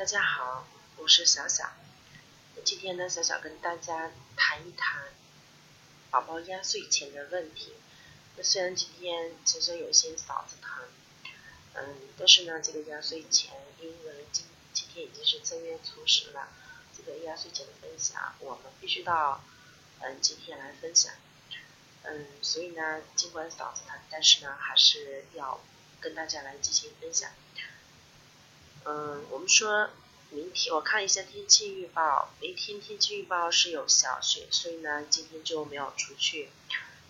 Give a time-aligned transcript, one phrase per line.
[0.00, 1.72] 大家好，我是小小。
[2.64, 5.12] 今天呢，小小跟大家谈一谈
[6.10, 7.74] 宝宝压岁钱的问题。
[8.34, 10.88] 那虽然今天其实有些嗓子疼，
[11.74, 16.48] 嗯，但是呢，这个压岁钱，因为今今天已经是正月初十了，
[16.96, 19.44] 这个压岁钱的分享，我们必须到
[19.98, 21.12] 嗯今天来分享。
[22.04, 25.60] 嗯，所以呢，尽管嗓子疼，但是呢，还是要
[26.00, 27.30] 跟大家来进行分享。
[28.84, 29.90] 嗯，我们说
[30.30, 36.50] 明天我看一下天气预报，明天天气预报是有小雪，所以呢今天就没有出去。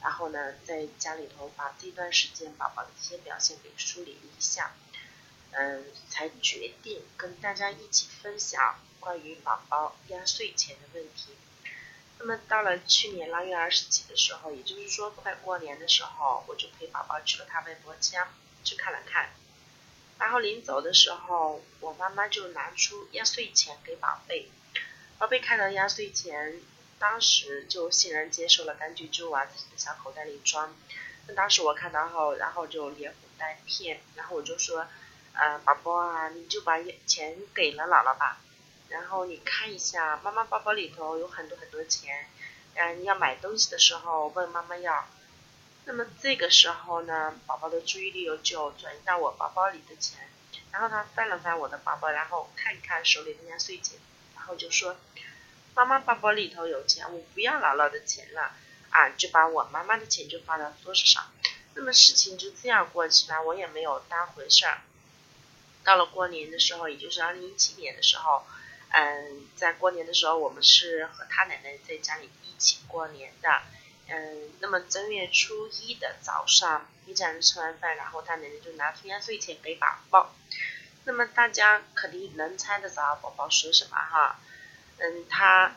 [0.03, 4.75] 然后呢，在家里头把这段时间宝宝的一些表现给梳理一下，
[5.53, 11.37] 嗯，才决定跟大家一起分享关于宝宝压岁钱的问题。
[12.19, 18.33] 那么到了去年腊月二十几的时候，也就是说快过年的时候，我就陪宝宝去了他外婆家
[18.65, 19.31] 去看了看。
[20.21, 24.51] 然后临走的时候，我妈妈就拿出压岁钱给宝贝。
[25.19, 26.61] 宝贝看到压岁钱，
[26.99, 30.77] 当时就欣然接受了，赶紧就往自己的小口袋里装。
[31.27, 34.87] 那当时我看到后，然后就连哄带骗，然后我就说
[35.33, 38.41] ：“呃，宝宝啊，你就把钱给了姥姥吧。
[38.89, 42.27] 然后你看一下，妈妈包包里头有很多很多钱。
[42.75, 45.07] 嗯，你要买东西的时候问妈妈要。”
[45.85, 50.29] 那么这个时候呢，宝宝的注意力又就转移到我包包里的钱，
[50.71, 53.99] 然后他翻了翻我的包包，然后看一看手里的压岁钱，
[54.37, 54.97] 然后就说
[55.75, 58.53] ：“妈妈包包里头有钱，我不要姥姥的钱了。”
[58.91, 61.31] 啊，就把我妈妈的钱就放到桌子上。
[61.75, 64.83] 那么事情就这样过去了，我也没有当回事儿。
[65.85, 68.45] 到了过年的时候，也就是二零一七年的时候，
[68.89, 73.63] 嗯，在过年的时候，我们是和他奶奶在家里一起过年的。
[74.13, 80.35] 嗯，那么正月初一的早上，一家人吃完饭，然后他奶奶就拿出压岁钱给宝宝。
[81.05, 84.41] 那么大家肯定能猜得着宝宝说什么哈？
[84.99, 85.77] 嗯，他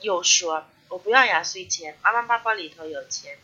[0.00, 3.38] 又说：“我不要压岁钱，妈妈包包里头有钱。”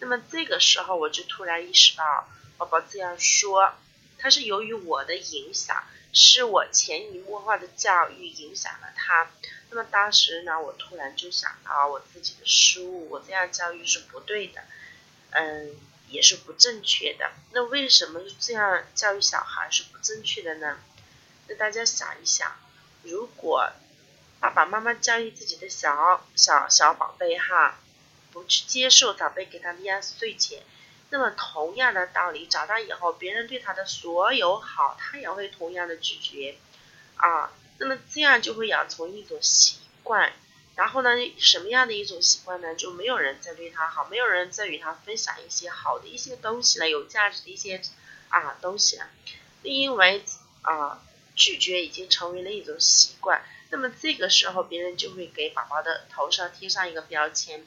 [0.00, 3.72] 那么这个时候我就突然意识到，宝宝这样说，
[4.18, 5.84] 他是由于我的影响。
[6.16, 9.30] 是我潜移默化的教育影响了他。
[9.68, 14.62] 那么当时呢，我突然就想到我自己的失误，我这样教育是不对的，
[15.30, 15.76] 嗯，
[16.08, 17.32] 也是不正确的。
[17.50, 20.78] 那为什么这样教育小孩是不正确的呢？
[21.48, 22.50] 那大家想一想，
[23.02, 23.70] 如果
[24.40, 27.78] 爸爸妈妈教育自己的小小小宝贝哈，
[28.32, 30.62] 不去接受长辈给他的压岁钱。
[31.10, 36.56] 那么同样的道理，长大以后，别人对他的所有好，他也会同样的拒绝，
[37.16, 40.32] 啊，那么这样就会养成一种习惯，
[40.74, 42.74] 然后呢，什么样的一种习惯呢？
[42.74, 47.80] 就没有人再对他好，没有人再与他分享一些好的一些东西了，有价值的一些
[48.28, 49.08] 啊东西了，
[49.62, 50.24] 因为
[50.62, 51.00] 啊
[51.36, 57.64] 拒绝已经成为了一种习惯，那么这个时候别人就会给宝宝的头上贴上一个标签，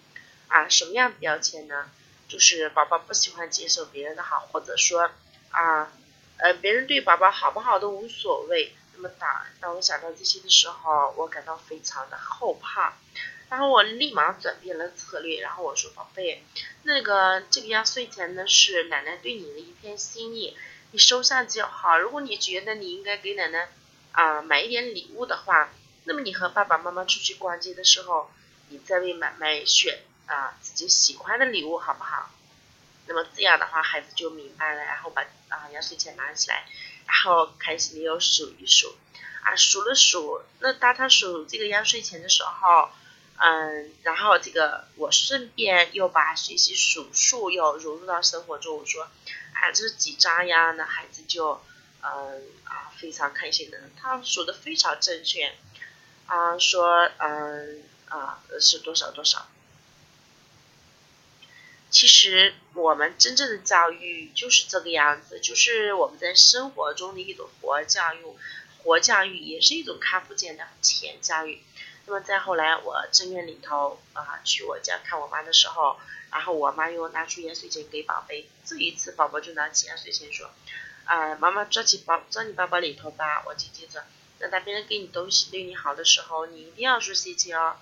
[0.50, 1.90] 啊，什么样的标签呢？
[2.30, 5.10] 就是宝宝不喜欢接受别人的好，或者说
[5.50, 5.92] 啊，
[6.38, 8.72] 呃，别人对宝宝好不好都无所谓。
[8.96, 12.94] 那么当当我想到这些的时候，我感到非常的后怕。
[13.50, 16.44] 然后我立马转变了策略，然后我说：“宝贝，
[16.84, 20.56] 那个这个压岁钱呢是奶奶对你的一片心意，
[20.92, 21.98] 你收下就好。
[21.98, 23.68] 如果你觉得你应该给奶奶
[24.12, 25.72] 啊买一点礼物的话，
[26.04, 28.30] 那么你和爸爸妈妈出去逛街的时候，
[28.68, 29.98] 你再为买卖选。”
[30.30, 32.30] 啊，自己喜欢的礼物好不好？
[33.08, 36.68] 那么这样的话，孩子就明白了，然后把啊压岁钱拿起来，
[37.08, 38.96] 然后开心的又数一数，
[39.42, 42.90] 啊数了数，那当他数这个压岁钱的时候，
[43.38, 49.06] 嗯，然后这个我顺便又把学习数数又融入到生活中，我说，
[49.54, 50.72] 啊这是几张呀？
[50.74, 51.60] 那孩子就
[52.04, 55.52] 嗯啊非常开心的，他数的非常正确，
[56.28, 59.48] 啊说嗯啊是多少多少。
[62.00, 68.24] 其实我们真正的教育就是这个样子，就是我们在生活中的一种活教育，
[68.82, 71.62] 活教育也是一种看不见的钱教育。
[72.06, 76.00] 那么再后来，我正月里头啊去我家看我妈的时候，
[76.32, 80.50] 然后我妈又拿出压岁钱给宝贝，这一次宝宝就拿起压岁钱说，
[81.04, 84.06] 啊妈妈抓起包，抓你包包里头吧，我紧接着。
[84.40, 87.76] 那当别人给你东西对你好的时候，你一定要说谢谢哦。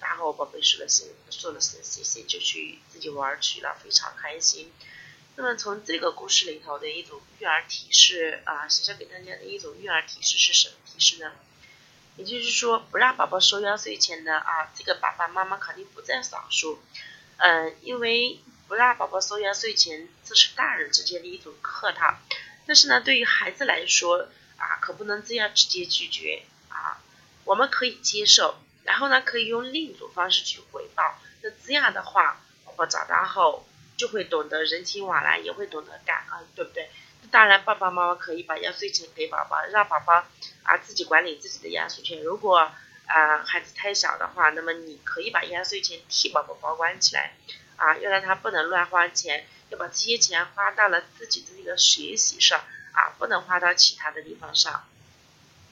[0.00, 4.72] 然后宝贝说了声说了声谢谢，就去自己玩去了，非常开心。
[5.36, 11.32] 那么从这个故事里头的一种育儿提示啊，小小给大家的一种育儿提示是什么提示呢？
[12.16, 16.80] 也就是说，不让宝宝收压岁钱的啊，这个爸爸妈妈肯定不在少数。
[17.36, 22.18] 嗯，因为不让宝宝收压岁钱，这是大人之间的一种客套。
[22.66, 27.00] 但是呢，对于孩子来说，啊，可不能这样直接拒绝啊，
[27.44, 31.18] 我们可以接受，然后呢，可以用另一种方式去回报。
[31.42, 33.68] 那这样的话，宝宝长大后
[33.98, 36.88] 就会懂得人情往来，也会懂得感恩，对不对？
[37.30, 40.24] 当然，爸爸妈妈可以把压岁钱给宝宝，让宝宝
[40.62, 42.22] 啊自己管理自己的压岁钱。
[42.22, 42.56] 如果
[43.06, 47.34] 啊孩子太小的话，那么你可以把压岁钱替宝宝保管起来，
[47.76, 52.58] 啊，要让他不能乱花钱，要把这些钱花到了自己的这个学习上，
[52.92, 54.88] 啊，不能花到其他的地方上。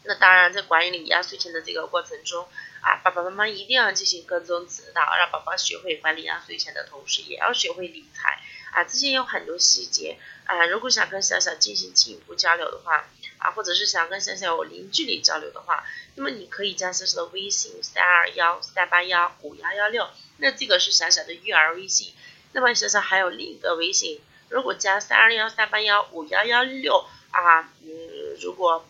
[0.07, 2.47] 那当然，在管理压岁钱的这个过程中，
[2.81, 8.41] 啊，爸爸妈妈一定要进行跟踪指导，让宝宝学会管理压岁钱的同时，也要学会理财。
[8.73, 10.67] 啊，这些有很多细节啊。
[10.67, 13.09] 如果想跟小小进行进一步交流的话，
[13.39, 22.13] 啊，或者是想跟小小有零距离交流的话，那么你可以加小小的微信三二幺三八幺五幺幺六，那这个是小小的育儿微信。
[22.53, 24.21] 那么小小还有另一个微信，
[24.51, 28.87] 如果加三二幺三八幺五幺幺六啊，嗯，如果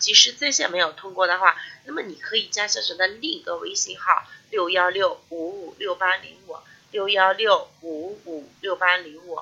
[0.00, 6.56] 即使在线没有通过的话，那么你可以加小小的另一个微信号六幺六五五六八零五。
[6.92, 9.38] 六幺六五五六八零五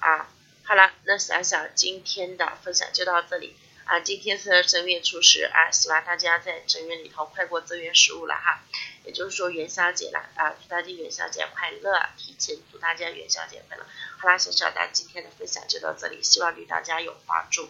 [0.00, 0.28] 啊，
[0.64, 3.54] 好了，那小小今天的分享就到这里
[3.84, 4.00] 啊。
[4.00, 8.64] 今天是正月初十啊，希望大家在正月里头快过正月十五了哈，
[9.04, 13.86] 也就是说元宵节了啊，祝大家元宵节快乐，提前祝大家元宵节快乐。
[14.18, 17.68] 好啦，小小的今天的分享就到这里，希望对大家有帮助。